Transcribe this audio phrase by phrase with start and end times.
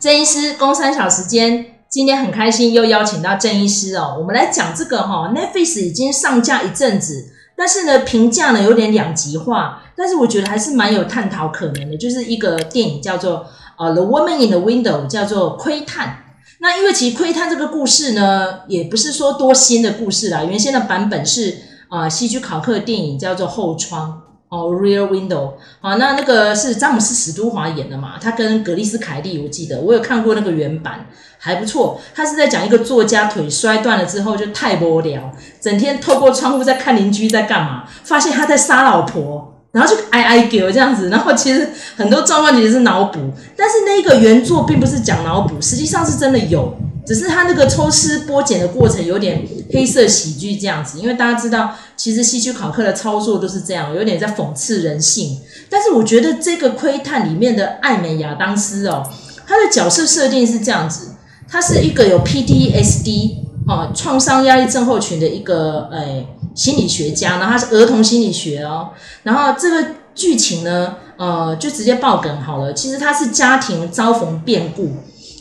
[0.00, 13.44] 郑医师工三小时间，今天很开心又邀请到郑医师哦，我们来讲这个哈，Netflix 已经上架一阵子，但是呢评价呢有点两极化，但是我觉得还是蛮有探讨可能的，就是一个电影叫做
[13.78, 16.24] 呃《The Woman in the Window》，叫做窥探。
[16.60, 21.58] 那因为其实窥探这个故事呢，也不是说多新的故事啦，原先的版本是
[21.90, 24.22] 啊希区考克的电影叫做《后窗》。
[24.50, 28.14] 哦，Rear Window，好，那那个是詹姆斯史都华演的嘛？
[28.20, 31.06] 他跟格丽斯凯利，我记得我有看过那个原版，
[31.38, 32.00] 还不错。
[32.16, 41.10] 他是在讲一个作家腿摔断了之后就太无聊，整天透过窗户在看邻居在干嘛，发现他在杀老婆，然后就哀哀叫这样子。
[41.10, 43.20] 然后其实很多状况其实是脑补，
[43.56, 46.76] 但是那个原作并不是讲脑补，实际上是真的有。
[47.10, 55.40] 只是他那个抽丝剥茧的过程有点黑色喜剧这样子，因为大家知道，其实希区考克的操作都是这样，有点在讽刺人性。
[55.68, 59.04] 但是我觉得这个窥探里面的艾美亚当斯哦，
[59.44, 61.16] 他的角色设定是这样子，
[61.48, 68.90] 他是一个有 PTSD 哦，创伤压力症候群的一个诶、心理学家，然后他是儿童心理学哦，
[69.24, 74.92] 然后这个剧情呢，呃，就直接爆梗好了，其实他是家庭遭逢变故。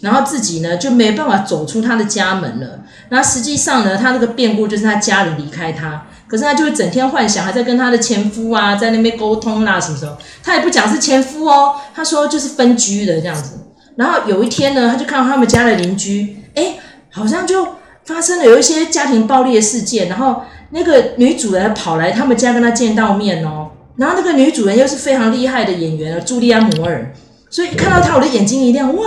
[0.02, 2.82] 然后自己呢就没办法走出他的家门了。
[3.10, 13.60] 那实际上呢，他那个变故就是他家人离开他，可是他就会整天幻想还在跟他的前夫啊在那边沟通啦、啊，什么时候他也不讲是前夫哦，他说就是分居的这样子。
[13.96, 16.76] 然后有一天呢，他就看到他们家的邻居，哎，
[17.12, 17.68] 好像就
[18.06, 27.12] 发生了有一些家庭暴力的事件，然后那个女主人跑来他们家跟他见到面哦，然后那个女主人又是非常厉害的演员，茱莉安·摩尔，
[27.50, 29.04] 所以看到她我的眼睛一亮，哇！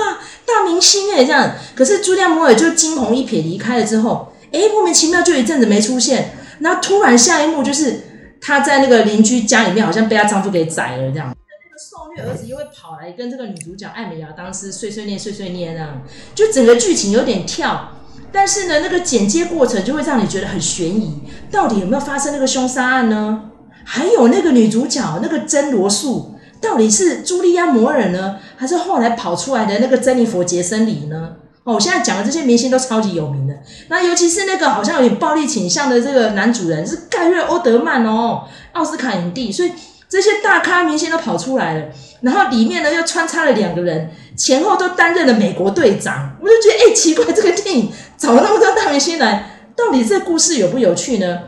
[0.46, 8.00] 大明星诶、欸，这样，可是茱莉亚·摩尔就惊鸿一瞥离开了之后，诶、莫名其妙就一阵子没出现，然后突然下一幕就是
[8.40, 11.34] 她在那个邻居家里面，好像被她丈夫给宰了这样。
[11.34, 16.02] 那个受虐儿子又会跑来跟这个女主角艾美亚当时碎碎念碎碎念这样，
[16.34, 17.92] 就整个剧情有点跳，
[18.31, 23.44] 但是呢，那个剪接过程就会让你觉得很悬疑，到底有没有发生那个凶杀案呢？
[23.84, 26.34] 还有那个女主角那个珍罗素。
[26.60, 31.33] 到底是茱莉亚·摩尔呢，还是后来跑出来的那个珍妮佛·杰森李呢？
[31.65, 33.53] 哦，我现在讲的这些明星都超级有名的，
[33.89, 39.73] 那尤其是那个好像有点暴力倾向的这个男主人是盖瑞·欧德曼哦，奥斯卡影帝，所以
[40.09, 41.87] 这些大咖明星都跑出来了，
[42.21, 51.41] 然后里面呢又穿插了两个人，前后都担任了美国队长，我就觉得哎，奇怪，这个电影找了那么多大明星来，到底这故事有不有趣呢？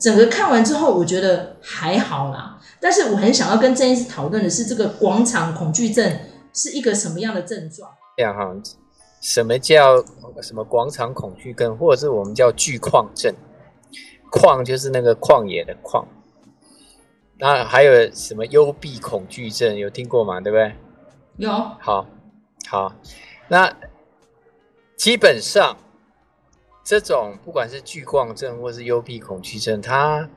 [0.00, 2.56] 整个看完之后，我觉得还好啦。
[2.80, 6.18] 但是我很想要跟郑医师讨论的是，这个广场恐惧症
[6.52, 7.90] 是一个什么样的症状？
[8.16, 8.54] 这样哈，
[9.20, 10.02] 什么叫
[10.42, 13.34] 什么广场恐惧症，或者是我们叫巨矿症？
[14.30, 16.04] 旷就是那个旷野的旷。
[17.38, 19.76] 那还有什么幽闭恐惧症？
[19.76, 20.40] 有听过吗？
[20.40, 20.74] 对不对？
[21.36, 21.50] 有。
[21.50, 22.06] 好，
[22.68, 22.94] 好，
[23.48, 23.76] 那
[24.96, 25.76] 基本上
[26.84, 30.28] 这种不管是惧矿症或是幽闭恐惧症，它。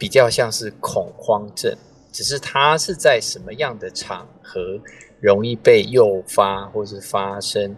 [0.00, 1.76] 比较像是恐慌症，
[2.18, 4.80] 只是它是在什么样的场合
[5.20, 7.76] 容易被诱发或是发生。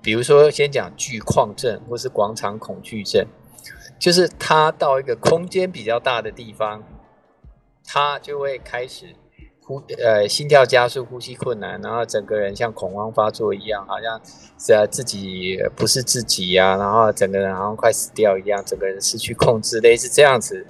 [0.00, 3.26] 比如说，先讲惧旷症或是广场恐惧症，
[3.98, 6.84] 就是他到一个空间比较大的地方，
[7.84, 9.06] 他就会开始
[9.60, 14.20] 呼呃心跳加速、呼吸困难，然后整个人像恐慌发作一样，好像
[14.56, 20.64] 是自己不是自己呀、啊，然后整个人好像快死掉一样，整个人失去控制，类似这样子。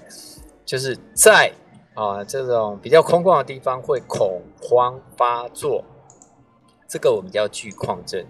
[0.64, 1.52] 就是在
[1.94, 5.84] 啊这种比较空旷的地方会恐慌发作，
[6.88, 8.24] 这个我们叫惧旷症。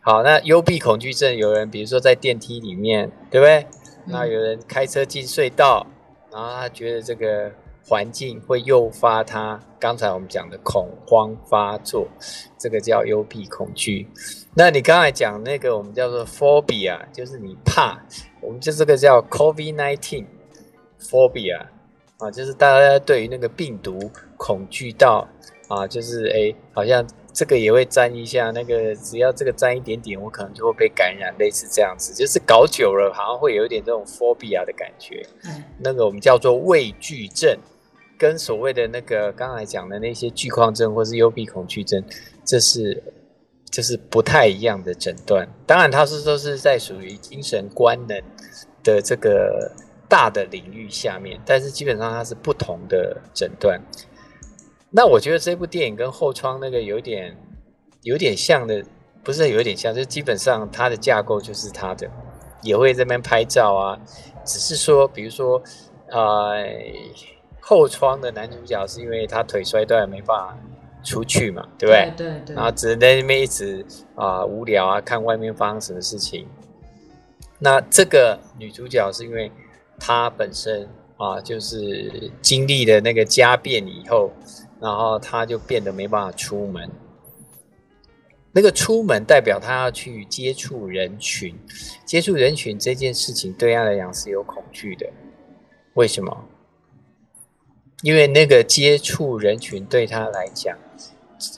[0.00, 3.66] 好，那幽闭恐惧症，有人比如说在电梯里面，对不对？
[4.04, 5.84] 那有人开车进隧道，
[6.30, 7.50] 然后他觉得这个
[7.88, 12.06] 环境会诱发他刚才我们讲的恐慌发作，
[12.56, 14.08] 这个叫幽闭恐惧。
[14.54, 17.98] 那你刚才讲那个我们叫做 phobia，就是你怕，
[18.40, 20.24] 我们就这个叫 COVID-19。
[20.98, 21.66] phobia
[22.18, 25.28] 啊，就是大家对于那个病毒恐惧到
[25.68, 35.26] 啊，就是哎，好像这个也会沾一下，那个只要这个沾一点点，我可能就会被感染，类似这样子，就是搞久了，好像会有一点这种 phobia 的感觉。
[35.44, 37.58] 嗯，那个我们叫做畏惧症，
[38.16, 42.02] 跟所谓的那个刚才讲的那些惧旷症或是幽闭恐惧症，
[42.46, 43.02] 这是
[43.70, 45.46] 就是不太一样的诊断。
[45.66, 48.22] 当然，它是都是在属于精神官能
[48.82, 49.70] 的这个。
[50.08, 53.80] 大的领域下面，但是基本上它是不同的诊断。
[54.90, 57.36] 那我觉得这部电影跟后窗那个有点
[58.02, 58.84] 有点像的，
[59.22, 62.08] 不是有点像，就基本上它的架构就是它的，
[62.62, 63.98] 也会这边拍照啊。
[64.44, 65.60] 只是说，比如说，
[66.08, 66.64] 呃，
[67.60, 70.56] 后窗的男主角是因为他腿摔断没办法
[71.02, 72.12] 出去嘛，对不对？
[72.16, 72.54] 对对，对。
[72.54, 76.46] 然后只能在那边一直啊、呃、无聊啊，看外面发生什么事情。
[77.58, 79.50] 那这个女主角是因为
[79.98, 84.30] 他本身啊，就是经历了那个家变以后，
[84.80, 86.90] 然后他就变得没办法出门。
[88.52, 91.54] 那个出门代表他要去接触人群，
[92.04, 95.06] 接触人群这件事情对他来讲是有恐惧的。
[95.94, 96.44] 为什么？
[98.02, 100.76] 因为那个接触人群对他来讲，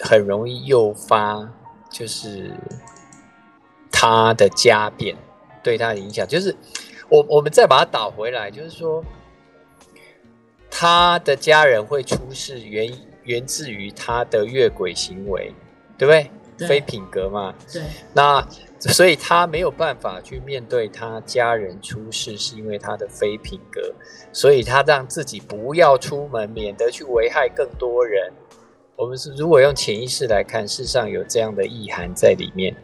[0.01, 1.53] 很容易诱发，
[1.91, 2.53] 就是
[3.91, 5.17] 他的家变。
[5.61, 6.55] 对他的影响，就是
[7.09, 9.03] 我我们再把它倒回来，就是说，
[10.71, 15.51] 他的家人会出事源，源源自于他的越轨行为，
[15.97, 16.31] 对不对？
[16.59, 17.55] 对，非品格嘛。
[17.73, 17.83] 对。
[18.13, 18.47] 那
[18.81, 23.81] 所以他没有办法去面对他家人出事，是因为他的非品格，
[24.31, 28.31] 所以他让自己不要出门，免得去危害更多人。
[28.97, 32.75] 我们是如果用潜意识来看，事实上有这样的意涵在里面。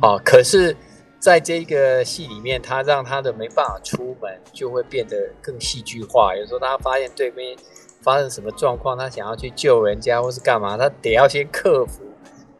[0.00, 0.74] 哦、嗯，可是。
[1.18, 6.34] 在这个戏里面，他让他的没办法出门，就会变得更戏剧化。
[6.36, 7.56] 有时候他发现对面
[8.00, 12.04] 发生什么状况，他想要去救人家或是干嘛，他得要先克服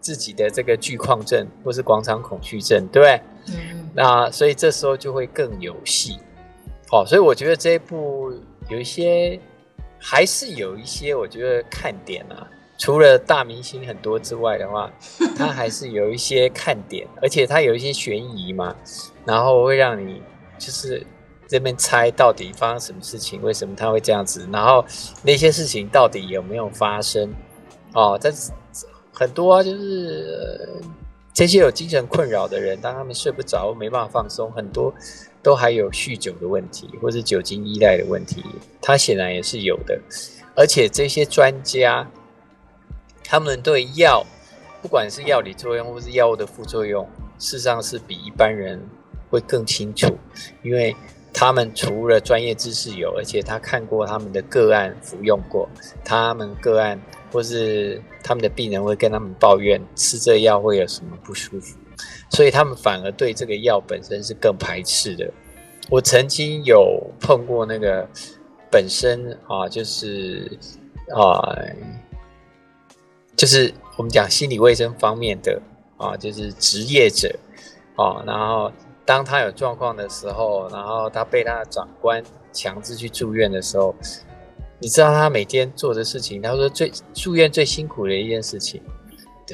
[0.00, 3.20] 自己的这个惧旷症或是广场恐惧症，对不对？
[3.56, 3.90] 嗯。
[3.94, 6.18] 那所以这时候就会更有戏。
[6.90, 8.32] 好，所以我觉得这一部
[8.68, 9.38] 有一些，
[9.98, 12.46] 还是有一些我觉得看点啊。
[12.78, 14.88] 除了大明星很多之外的话，
[15.36, 18.74] 它还是有一些看点，而且它有一些悬疑嘛，
[19.24, 20.22] 然后会让你
[20.58, 21.04] 就是
[21.48, 24.84] 这边猜到底发生什么事情，为什么他会这样子，然后
[25.22, 27.34] 那些事情到底有没有发生
[27.94, 28.16] 哦？
[28.22, 28.52] 但是
[29.12, 30.80] 很多啊，就是
[31.34, 34.94] 这些有精神困扰的人，当他们睡不着、没办法放松，很多
[35.42, 38.44] 都还有酗酒的问题，或是酒精依赖的问题，
[38.80, 40.00] 他显然也是有的，
[40.54, 42.08] 而且这些专家。
[43.30, 44.24] 他们对药，
[44.80, 47.06] 不管是药理作用或是药物的副作用，
[47.38, 48.80] 事实上是比一般人
[49.28, 50.16] 会更清楚，
[50.62, 50.96] 因为
[51.30, 55.68] 他们除了专业知识有，而且他看过他们的个案服用过，
[56.02, 56.98] 他们个案
[57.30, 61.76] 或是他们的病人会跟他们抱怨吃这药会有什么不舒服，
[62.30, 65.30] 所以他们反而对这个药本身是更排斥的。
[65.90, 68.08] 我曾经有碰过那个
[68.70, 70.50] 本身啊，就是
[71.14, 71.54] 啊。
[73.38, 75.62] 就是我们讲心理卫生方面的
[75.96, 77.32] 啊，就是职业者
[77.94, 78.72] 啊，然后
[79.06, 82.20] 当他有状况的时候，然后他被他的长官
[82.52, 83.94] 强制去住院的时候，
[84.80, 86.42] 你知道他每天做的事情？
[86.42, 88.82] 他说最住院最辛苦的一件事情，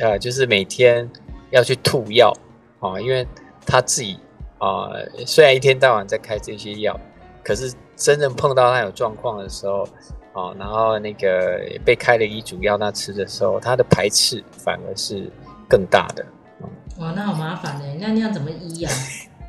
[0.00, 1.10] 呃，就是每天
[1.50, 2.32] 要去吐药
[2.80, 3.28] 啊，因为
[3.66, 4.18] 他自己
[4.56, 4.88] 啊，
[5.26, 6.98] 虽然一天到晚在开这些药，
[7.42, 9.86] 可是真正碰到他有状况的时候。
[10.34, 15.30] 哦，然后那个被开了医嘱要他吃的时候，他的排斥反而是
[15.68, 16.26] 更大的。
[16.98, 18.90] 哇，那好麻烦呢，那你要怎么医呀？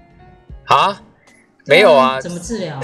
[0.65, 1.01] 啊？
[1.65, 2.21] 没有啊？
[2.21, 2.79] 怎么治疗？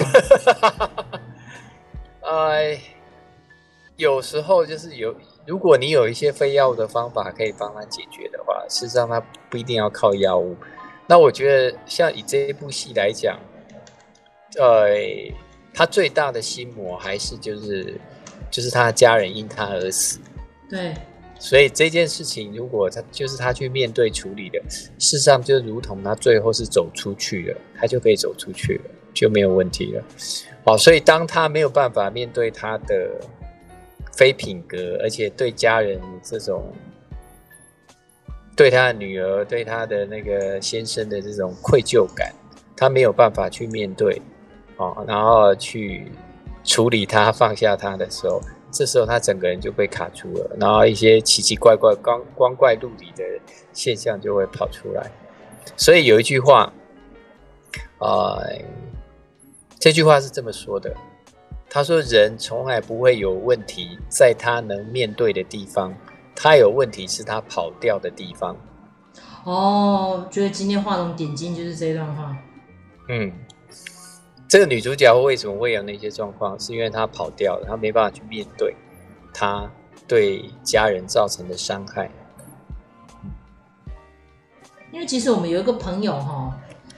[2.25, 2.79] 哎，
[3.97, 5.15] 有时候就是有，
[5.45, 10.55] 如果你有一些非药物的方法可以帮他解决的话，事实上他不一定要靠药物。
[11.05, 13.37] 那我觉得，像以这一部戏来讲，
[14.57, 14.89] 呃。
[15.73, 17.95] 他最大的心魔还是就是，
[18.49, 20.19] 就是他的家人因他而死。
[20.69, 20.93] 对，
[21.39, 28.81] 所以这件事情如果他就是他去面对处理的，事实上就如同他最后是走出去了，他就可以走出去了，
[29.13, 30.03] 就没有问题了。
[30.65, 33.09] 好，所以当他没有办法面对他的
[34.13, 36.71] 非品格，而且对家人这种，
[38.55, 42.33] 对他的女儿、对他的那个先生的这种愧疚感，
[42.77, 44.21] 他没有办法去面对。
[44.81, 46.11] 哦，然后去
[46.63, 53.23] 处理他、 放下他的时候，这时候他整个人就被卡住了，然后一些奇奇怪怪、光光怪陆离的
[53.71, 55.11] 现象就会跑出来。
[55.77, 56.73] 所以有一句话，
[57.99, 58.59] 啊、呃，
[59.77, 60.91] 这句话是这么说的：
[61.69, 65.93] 他说，人从来不会有问题在他能面对的地方，
[66.35, 68.57] 他有问题是他跑掉的地方。
[69.43, 72.35] 哦，觉得今天画龙点睛就是这段话。
[73.09, 73.31] 嗯。
[74.51, 76.59] 这个女主角为什么会有那些状况？
[76.59, 78.75] 是因为她跑掉了，她没办法去面对
[79.33, 79.71] 她
[80.05, 82.11] 对家人造成的伤害。
[84.91, 86.53] 因为其实我们有一个朋友哈，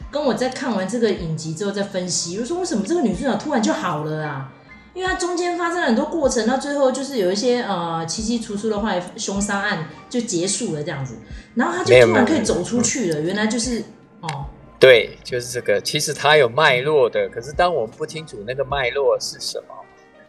[0.10, 4.52] 跟我在看完这个影集之后在分析，就说为什么这个女主角突然就好了啊？
[4.96, 11.20] 因为她中间发生了很多过程，到最后就是有一些呃七七出出的话，凶杀案就结束了这样子，
[11.54, 13.22] 然后她就突然可以走出去了。
[13.22, 13.84] 原来就是
[14.22, 14.46] 哦。
[14.84, 15.80] 对，就是这个。
[15.80, 19.74] 其实它有脉络的，可是当我们不清楚那个脉络是什么，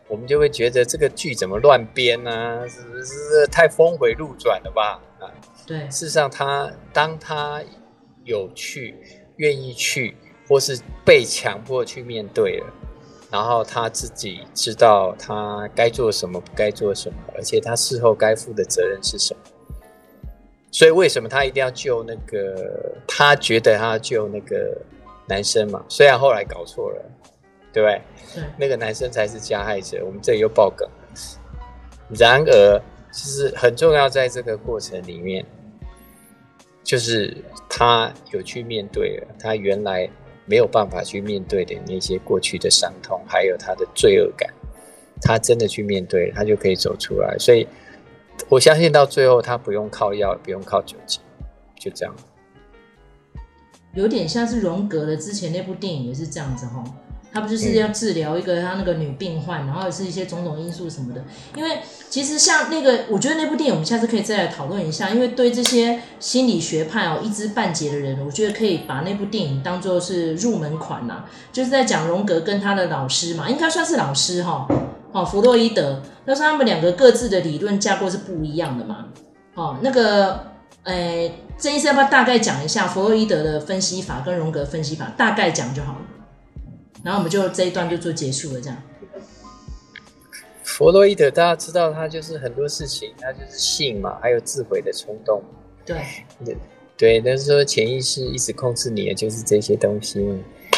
[0.06, 2.64] 我们就会觉得这个剧怎么乱编呢？
[2.68, 5.02] 是不是太峰回路转了吧？
[5.18, 5.26] 啊，
[5.66, 5.80] 对。
[5.90, 7.64] 事实上他，他当他
[8.23, 8.94] 有去、
[9.38, 12.66] 愿意去，或是被强迫去面对了，
[13.32, 19.40] 然后他自己知道他该做什么，不该做什么，而且他事后该负的责任是什么。
[20.75, 22.93] 所以，为什么他一定要救那个？
[23.07, 24.76] 他觉得他要救那个
[25.28, 25.85] 男生嘛？
[25.88, 27.11] 虽然后来搞错了。
[27.73, 28.00] 对不对？
[28.37, 30.00] 对，那个男生才是加害者。
[30.07, 30.88] 我们这里又爆梗。
[32.11, 35.45] 然而，其实很重要，在这个过程里面，
[36.85, 37.37] 就是
[37.69, 40.09] 他有去面对了他原来
[40.47, 44.49] 没有办法去面对的那些过去的伤痛，还有他的罪恶感。
[45.21, 47.37] 他真的去面对，他就可以走出来。
[47.40, 47.66] 所以，
[48.48, 51.20] 我相信到最后，他不用靠药，不用靠酒精，
[51.78, 52.14] 就这样。
[53.94, 56.82] 有点像是荣格的之前那部电影也是这样子哈。
[57.32, 61.24] 他不就是要治疗一个他那个女病患，然后是一些种种因素什么的。
[61.56, 65.10] 因为其实像那个，我觉得那部电影我们下次可以再来讨论一下。
[65.10, 74.68] 因为对这些心理学派哦一知半解的人，我觉得可以把那部电影当做是入门款呐，就是在讲荣格跟他的老师嘛，应该算是老师哈，
[75.23, 76.00] 弗洛伊德。
[76.25, 79.09] 但是他们两个各自的理论架构是不一样的嘛。
[79.52, 80.40] 哦，那个，
[80.85, 86.00] 诶，郑医生要不要大概讲一下弗洛伊德的分析法跟荣格分析法，大概讲就好了。
[87.04, 88.83] 然后我们就这一段就做结束了，这样。
[90.62, 95.40] 弗洛伊德大家知道，他就是很多事情，他就是性嘛，还有自毁的冲动。
[95.85, 95.99] 对，
[96.44, 96.56] 对，
[96.97, 100.35] 对，但是说潜意识一直控制你的就是这些东西嘛。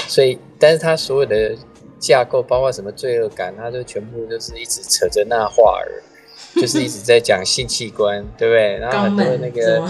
[0.08, 1.56] 所以，但是他所有的
[2.06, 6.02] 架构，包括什么罪恶感，他就全部都是一直扯着那话儿，
[6.60, 8.78] 就是一直在讲性器官，对不对？
[8.78, 9.88] 然后很多那个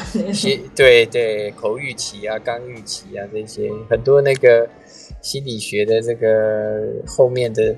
[0.74, 4.68] 对对口欲期啊、肛欲期啊这些，很多那个。
[5.22, 7.74] 心理学的这个后面的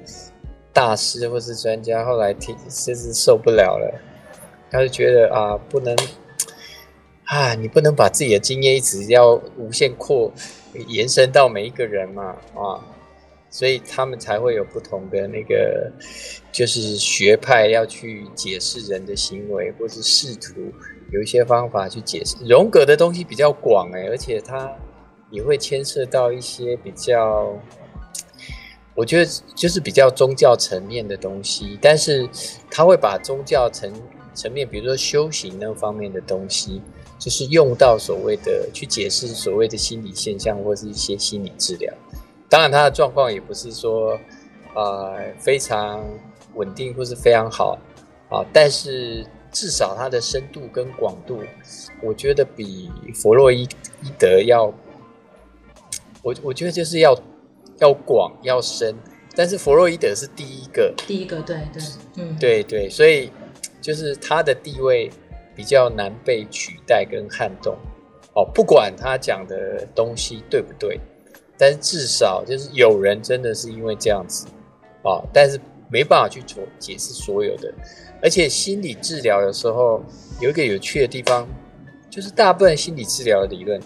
[0.71, 4.01] 大师或是专家，后来听甚至受不了了，
[4.71, 5.97] 他就觉得啊，不能
[7.25, 10.31] 啊，你不能把自己的经验一直要无限扩
[10.89, 12.85] 延伸到每一个人嘛啊，
[13.51, 15.93] 所以他们才会有不同的那个，
[16.53, 20.55] 就是学派要去解释人的行为，或是试图
[21.13, 22.37] 有一些方法去解释。
[22.45, 24.71] 荣格的东西比较广哎，而且他。
[25.31, 27.55] 也会牵涉到一些比较，
[28.95, 32.27] 我觉得就是比较宗教层面的东西，但是
[32.71, 33.93] 他会把宗教层
[34.33, 36.81] 层面，比如说修行那方面的东西，
[37.19, 41.93] 就是用到所谓的去解释所谓的心理现象或是一些心理治疗。
[42.49, 44.15] 当然，他的状况也不是说
[44.75, 46.05] 啊、呃、非常
[46.55, 47.79] 稳定或是非常好
[48.31, 51.43] 啊，但是至少他的深度跟广度，
[52.03, 53.67] 我觉得比弗洛伊
[54.19, 54.73] 德要。
[56.21, 57.17] 我我觉得就是要
[57.79, 58.93] 要广要深，
[59.37, 61.83] 但是弗洛伊德是第一个，第一个对对，
[62.17, 63.31] 嗯，对对，所以
[63.81, 65.09] 就是他的地位
[65.55, 67.77] 比较难被取代跟撼动。
[68.35, 71.01] 哦，不管他讲的东西对不对，
[71.59, 74.47] 但是至少就是有人真的是因为这样子
[75.03, 75.61] 啊，但是
[75.91, 77.73] 没办法去做解释所有的。
[78.23, 80.03] 而且心理治疗的时候
[80.41, 81.47] 有一个有趣的地方，
[82.09, 83.81] 就是大部分心理治疗的理论。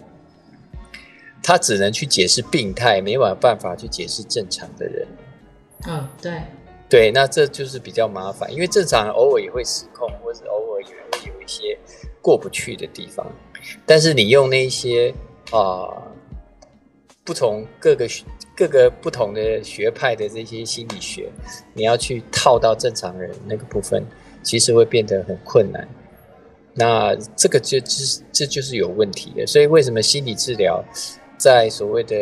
[1.45, 5.09] 他只能去解释病态，没有办法去解释正常的人。
[5.89, 6.41] 嗯，对，
[6.89, 11.77] 对，那这就是比较麻烦，因为正常人偶尔也会失控，或者偶尔也会有一些
[12.23, 13.27] 过不去的地方。
[13.85, 15.13] 但是你用那些
[15.51, 16.12] 啊、呃，
[17.25, 18.07] 不同各个
[18.57, 21.31] 各个不同的学派的这些心理学，
[21.73, 24.05] 你要去套到正常人那个部分，
[24.43, 25.89] 其实会变得很困难。
[26.75, 29.47] 那这个就就是这就是有问题的。
[29.47, 30.85] 所以为什么心理治疗？
[31.39, 32.17] 在所谓的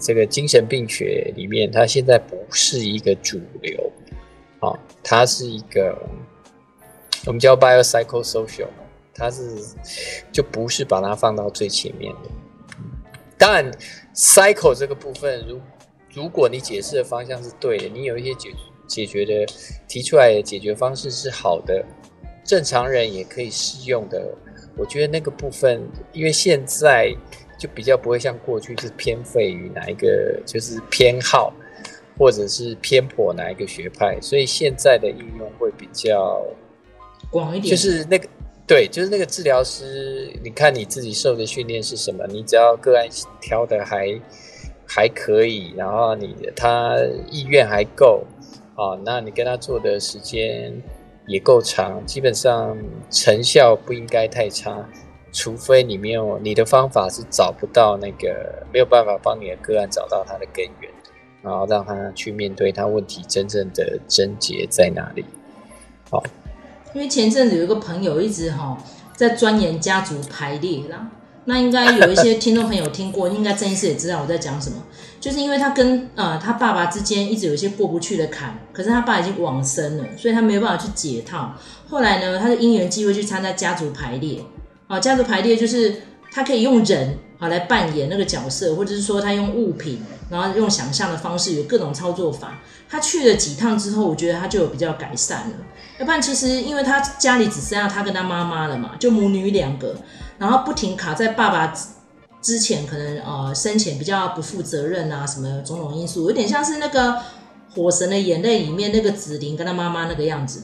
[0.00, 3.92] 这个精神病学里面，它现在不是一个主流，
[4.60, 4.70] 啊、
[5.02, 5.98] 它是一个
[7.26, 8.68] 我们叫 biopsychosocial，
[9.12, 9.56] 它是
[10.30, 12.30] 就不是把它放到最前面的。
[13.46, 13.70] 当然
[14.12, 15.60] ，psycho 这个部分，如
[16.12, 18.50] 如果你解释的方向是对的，你有一些解
[18.88, 19.46] 解决的
[19.86, 21.84] 提出来的解决方式是好的，
[22.44, 24.34] 正常人也可以适用的。
[24.76, 25.80] 我觉得那个部分，
[26.12, 27.14] 因为现在。
[27.58, 31.50] 就比较不会像过去是偏废于哪一个，就是偏好，
[32.18, 36.44] 或者是偏颇哪一个学派，所以现在的应用会比较
[37.30, 37.70] 广一点。
[37.70, 38.28] 就是那个
[38.66, 43.06] 对，就是那个治疗师，你看你自己受的训练是什么，你只要个案
[43.40, 44.20] 挑的还
[44.84, 46.96] 还可以，然后你的他
[47.30, 48.24] 意愿还够
[48.74, 50.82] 啊，那你跟他做的时间
[51.28, 52.76] 也够长，基本上
[53.08, 54.88] 成效不应该太差。
[55.32, 60.90] 除非你没有你的方法是找不到那个没有办法帮你的个案找到他的根源，
[61.42, 65.24] 然后让他去面对他问题真正的症结在哪里。
[66.10, 66.22] 好，
[66.94, 68.76] 因为前阵子有一个朋友一直哈
[69.14, 71.08] 在钻研家族排列啦，
[71.44, 74.82] 那应该有一些听众朋友听过，应该郑医师也知道我在讲什么。
[75.18, 81.54] 就是因为他跟呃他爸爸之间一直有一些过不去的坎，可是他爸已经往生了，所以他没有办法去解套。
[81.88, 84.40] 后来呢，他的因缘机会去参加家族排列，
[84.86, 92.58] 啊，家族排列就是他可以用人好来扮演那个角色，或者是说他用物品，然后用想象的方式，有各种操作法。
[92.88, 95.56] 他去了几趟之后，我觉得他就有比较改善了。
[95.98, 99.96] 要不然其实因为他家里只剩下他跟他妈妈了嘛，就母女两个，
[100.38, 101.74] 然后不停卡在爸爸
[102.40, 107.10] 之前，可能呃生前比较不负责任啊，什么种种因素，有点像是那个
[107.74, 110.62] 《火神的眼泪》里面那个紫菱跟他妈妈那个样子。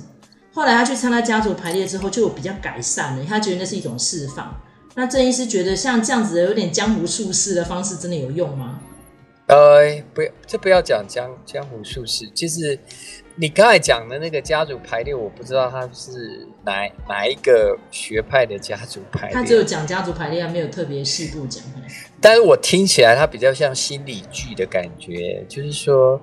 [0.54, 4.54] 后来他去参加家族排列之后，就比较改善了，他觉得那是一种释放。
[4.94, 8.80] 那郑医师觉得像这样子的有点江湖术士的方式，真的有用吗？
[9.46, 9.80] 呃，
[10.14, 12.78] 不要，这不要讲江江湖术士，就是
[13.34, 19.34] 你刚才讲的那个家族排列，我不知道他是哪哪一个学派的家族排列。
[19.34, 21.62] 他只有讲家族排列，没有特别细部讲。
[22.20, 26.20] 但是我听起来，他比较像心理剧的感觉，就是说，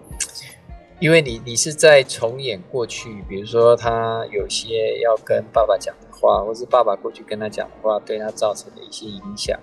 [1.00, 9.60] 因为你你是在重演过去，比如说他有些要跟爸爸讲的话，或是爸爸过去跟他讲的话，对他造成的一些影响。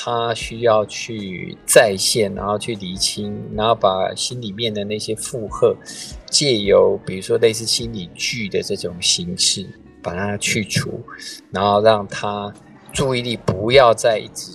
[0.00, 5.74] 他需要去再现，然后去厘清，然后把心里面的那些负荷，
[6.30, 9.66] 借由比如说类似心理剧的这种形式，
[10.00, 11.00] 把它去除，
[11.50, 12.54] 然后让他
[12.92, 14.52] 注意力不要再一直，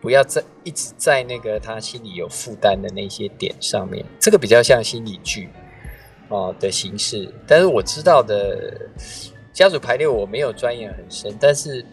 [0.00, 4.06] 不要再一直在那个他心里有负担的那些点上面。
[4.20, 5.48] 这个比较像心理剧
[6.28, 8.88] 哦的形式，但是我知道的
[9.52, 11.84] 家族排列我没有钻研很深，但是。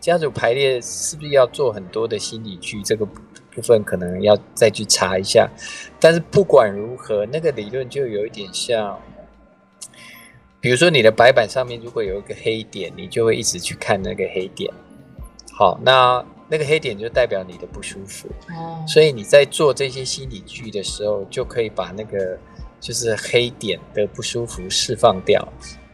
[0.00, 2.82] 家族排列是不是要做很多的心理剧？
[2.82, 5.48] 这个部分可能要再去查一下。
[6.00, 9.00] 但是不管如何，那个理论就有一点像，
[10.60, 14.74] 比如说你的白板上面如果有一个黑点，你就会一直去看那个黑点。
[15.52, 18.26] 好，那那个黑点就代表你的不舒服。
[18.48, 18.84] 哦。
[18.88, 22.36] 所以你在做这些心理剧的时候，就可以把那个
[22.80, 25.46] 就是黑点的不舒服释放掉。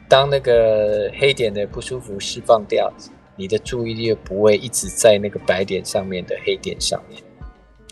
[0.09, 2.93] 当那个黑点的不舒服释放掉。
[3.41, 7.23] 你的注意力不会一直在那个白点上面的黑点上面，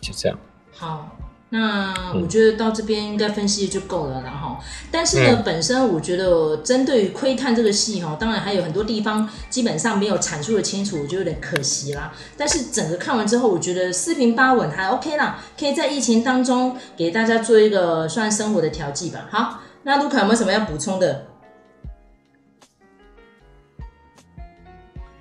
[0.00, 0.37] 就这样。
[0.72, 1.16] 好，
[1.50, 4.59] 那我觉得到这边应该分析就够了啦哈。
[4.90, 12.12] 但是呢，嗯、本身我觉得针对于窥探这个戏哈，当然还有很多地方基本上没有阐述的清楚，我觉得有点可惜啦。
[12.37, 19.29] 但是整个看完之后，我觉得四平八稳还 OK 啦，可以在疫情当中给大家做一个算生活的调剂吧。
[19.31, 21.29] 好，那卢卡有没有什么要补充的？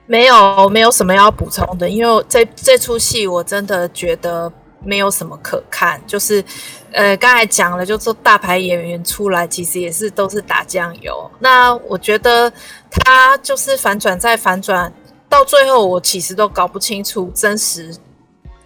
[0.08, 4.52] 没有，没有什么要补充的，因为这这出戏我真的觉得
[4.84, 6.44] 没有什么可看，就是，
[6.91, 11.28] 呃，刚才讲了，就说大牌演员出来，其实也是都是打酱油。
[11.39, 12.54] 那我觉得
[12.91, 14.94] 他就是反转再反转，
[15.28, 17.96] 到最后我其实都搞不清楚真实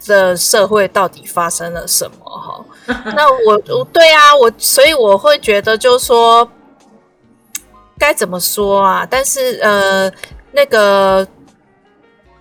[0.05, 2.65] 的社会到底发生了什么哈。
[3.15, 6.45] 那我我对啊，我所以我会觉得就是说
[7.97, 9.07] 该怎么说啊？
[9.09, 10.11] 但是呃。
[10.51, 11.27] 那个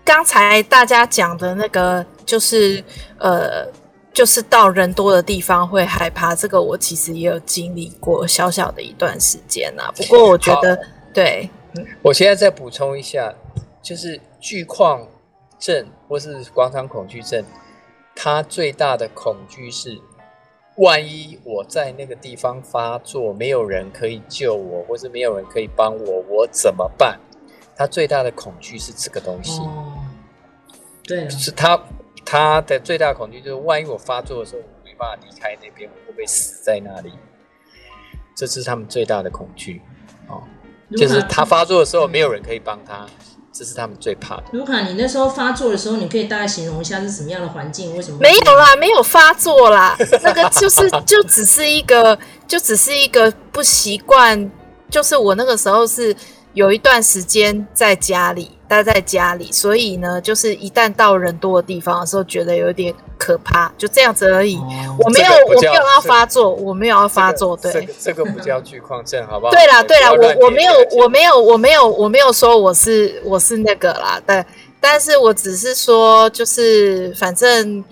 [0.04, 2.82] 刚才大家讲的那个，就是
[3.18, 3.66] 呃，
[4.12, 6.34] 就是到人多的地方会害怕。
[6.34, 9.92] 这个我其实也有经历过小小的一段时间呐。
[9.96, 10.78] 不过我觉得，
[11.12, 11.48] 对，
[12.02, 13.34] 我现在再补充一下，
[13.82, 15.06] 就是巨矿
[15.58, 17.44] 症或是广场恐惧症，
[18.16, 20.00] 它最大的恐惧是，
[20.76, 27.20] 万一我在那个地方发作，没有人可以救我，或是没有人可以帮我，我怎么办？
[27.78, 29.94] 他最大的恐惧是这个东西，哦、
[31.04, 31.80] 对，是他
[32.24, 37.12] 他的最大的恐惧就是，万一我发作的时候，我没办法离开那边，我会不会死在那里？
[38.34, 39.80] 这是他们最大的恐惧
[40.26, 40.42] 哦，
[40.96, 43.06] 就是他发作的时候没有人可以帮他，
[43.52, 44.44] 这是他们最怕的。
[44.54, 47.94] 卢卡，你那时候发作的时候，你可以大概形容一下是什么样的环境？
[47.96, 48.18] 为什么？
[48.18, 54.50] 没有啦，没有发作啦，那个就是就只是一个，就只是一个不习惯，
[54.90, 56.12] 就是我那个时候是。
[56.54, 64.56] 有一段时间在家里待在家里，所以呢，就是一旦到人多的地方的时候，觉得有点可怕，就这样子而已。
[64.56, 67.56] 哦、我没有，我没有要发作，我没有要发作。
[67.56, 69.52] 对，这个这个不叫惧旷症，好不好？
[69.52, 74.44] 对啦，对啦，我我没有，我没有，我没有，我没有说我是我是那个啦，但，
[74.80, 77.84] 但是我只是说，就是反正，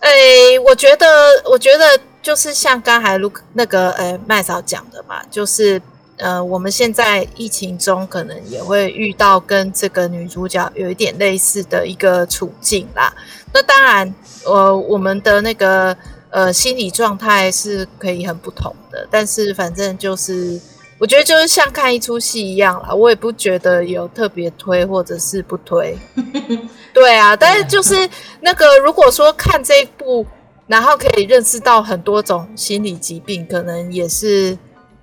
[0.00, 1.06] 哎、欸，我觉得，
[1.44, 5.82] 我觉得就是像刚才卢那个呃麦嫂讲的嘛，就是。
[6.18, 13.12] 呃，我们现在疫情中可能也会遇到跟这个女主角有一点类似的一个处境啦。
[13.52, 15.96] 那当然，呃，我们的那个
[16.30, 19.06] 呃心理状态是可以很不同的。
[19.10, 20.60] 但是反正就是，
[20.98, 25.96] 我觉得就是像看一出戏一样啦，我也不觉得有特别推或者是不推。
[26.94, 28.08] 对啊，但是就是
[28.40, 30.26] 那个，如果说看这一部，
[30.66, 34.56] 然后可以认识到很多种心理疾病，可能也是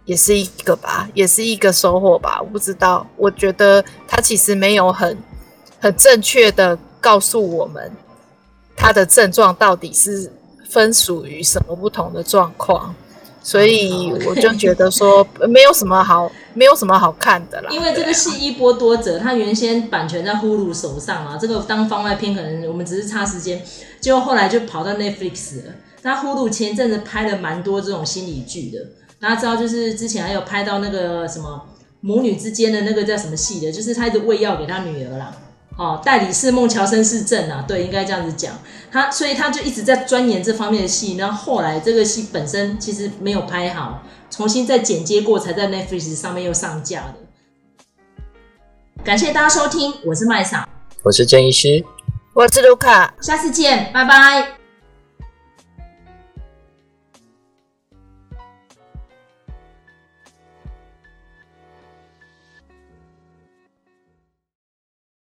[0.05, 2.39] 也是一个吧，也是一个收获吧。
[2.41, 5.17] 我不知道，我觉得他其实没有很
[5.79, 7.91] 很正确的告诉我们
[8.75, 10.31] 他的症状到底是
[10.69, 12.93] 分属于什么不同的状况。
[13.45, 17.69] 所以我就觉得说 没有什么好，没有什么好看的啦。
[17.71, 23.61] 因为这个戏一波多折，他原先版权在 Hulu 手上啊，这个当番外篇可能我们只是差时间，
[23.99, 25.73] 结果后来就跑到 Netflix 了。
[26.03, 28.79] 那 Hulu 前阵子拍了蛮多这种心理剧的，
[29.23, 31.65] 大家知道就是之前还有拍到那个什么
[32.01, 35.33] 母女之间的那个叫什么戏的，就是他一直喂药给他女儿啦。
[35.77, 38.53] 哦，代理是孟乔森氏症啊，对，应该这样子讲。
[38.91, 48.25] 他所以他就一直在钻研这方面的戏，然后后来这个戏本身其实没有拍好，重新再剪接过，才在 Netflix 上面又上架的。
[49.05, 50.67] 感谢大家收听，我是麦嫂，
[51.01, 51.81] 我是郑医师，
[52.33, 54.62] 我是卢卡，下次见，拜拜。